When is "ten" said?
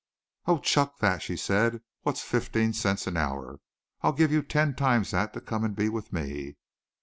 4.41-4.73